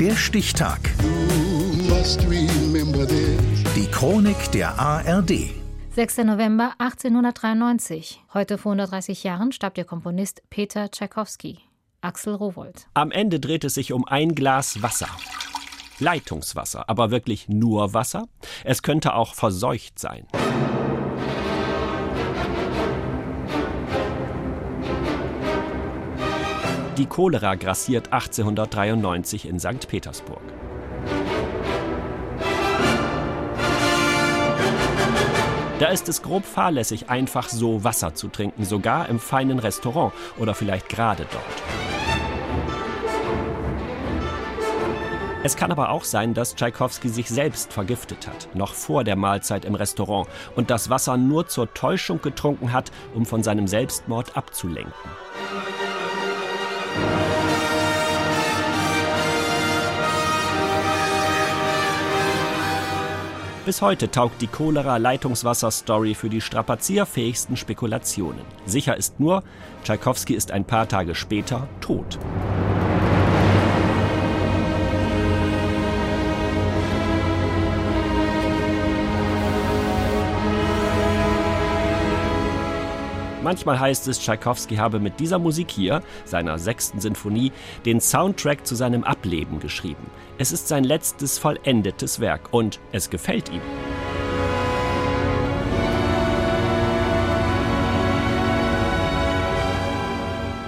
[0.00, 0.78] Der Stichtag.
[3.74, 5.50] Die Chronik der ARD.
[5.96, 6.18] 6.
[6.18, 8.22] November 1893.
[8.32, 11.58] Heute vor 130 Jahren starb der Komponist Peter Tschaikowski.
[12.00, 12.86] Axel Rowold.
[12.94, 15.08] Am Ende dreht es sich um ein Glas Wasser.
[15.98, 18.28] Leitungswasser, aber wirklich nur Wasser?
[18.62, 20.28] Es könnte auch verseucht sein.
[26.98, 29.86] Die Cholera grassiert 1893 in St.
[29.86, 30.42] Petersburg.
[35.78, 40.54] Da ist es grob fahrlässig, einfach so Wasser zu trinken, sogar im feinen Restaurant oder
[40.54, 41.44] vielleicht gerade dort.
[45.44, 49.64] Es kann aber auch sein, dass Tschaikowski sich selbst vergiftet hat, noch vor der Mahlzeit
[49.64, 54.92] im Restaurant, und das Wasser nur zur Täuschung getrunken hat, um von seinem Selbstmord abzulenken.
[63.68, 68.40] Bis heute taugt die Cholera-Leitungswasser-Story für die strapazierfähigsten Spekulationen.
[68.64, 69.42] Sicher ist nur,
[69.84, 72.18] Tschaikowski ist ein paar Tage später tot.
[83.42, 87.52] Manchmal heißt es, Tschaikowski habe mit dieser Musik hier, seiner sechsten Sinfonie,
[87.86, 90.10] den Soundtrack zu seinem Ableben geschrieben.
[90.38, 93.60] Es ist sein letztes vollendetes Werk und es gefällt ihm.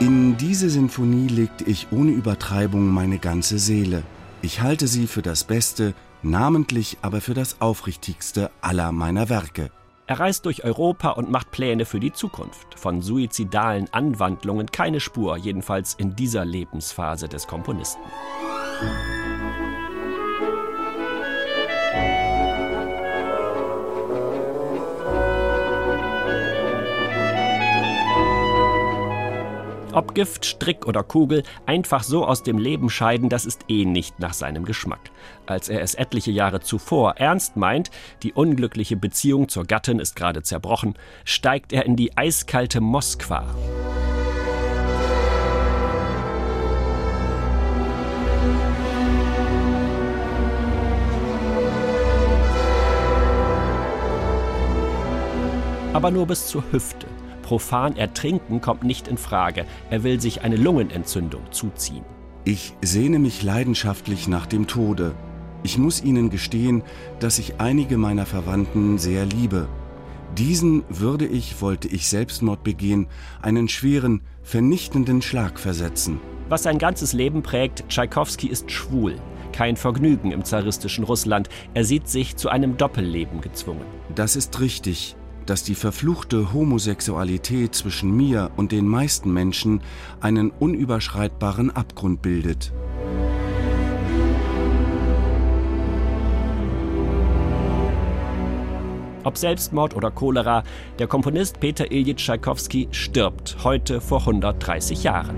[0.00, 4.04] In diese Sinfonie legte ich ohne Übertreibung meine ganze Seele.
[4.42, 9.70] Ich halte sie für das Beste, namentlich aber für das Aufrichtigste aller meiner Werke.
[10.08, 12.78] Er reist durch Europa und macht Pläne für die Zukunft.
[12.78, 18.00] Von suizidalen Anwandlungen keine Spur, jedenfalls in dieser Lebensphase des Komponisten.
[29.92, 34.20] Ob Gift, Strick oder Kugel, einfach so aus dem Leben scheiden, das ist eh nicht
[34.20, 35.10] nach seinem Geschmack.
[35.46, 37.90] Als er es etliche Jahre zuvor ernst meint,
[38.22, 40.94] die unglückliche Beziehung zur Gattin ist gerade zerbrochen,
[41.24, 43.46] steigt er in die eiskalte Moskwa.
[55.98, 57.08] aber nur bis zur Hüfte.
[57.48, 59.64] Profan ertrinken kommt nicht in Frage.
[59.88, 62.04] Er will sich eine Lungenentzündung zuziehen.
[62.44, 65.14] Ich sehne mich leidenschaftlich nach dem Tode.
[65.62, 66.82] Ich muss Ihnen gestehen,
[67.20, 69.66] dass ich einige meiner Verwandten sehr liebe.
[70.36, 73.06] Diesen würde ich, wollte ich Selbstmord begehen,
[73.40, 76.20] einen schweren, vernichtenden Schlag versetzen.
[76.50, 79.16] Was sein ganzes Leben prägt, Tschaikowski ist schwul.
[79.52, 81.48] Kein Vergnügen im zaristischen Russland.
[81.72, 83.86] Er sieht sich zu einem Doppelleben gezwungen.
[84.14, 85.16] Das ist richtig
[85.48, 89.80] dass die verfluchte Homosexualität zwischen mir und den meisten Menschen
[90.20, 92.72] einen unüberschreitbaren Abgrund bildet.
[99.24, 100.64] Ob Selbstmord oder Cholera,
[100.98, 105.36] der Komponist Peter Iljitsch Tschaikowski stirbt heute vor 130 Jahren.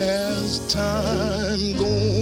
[0.00, 2.21] As time goes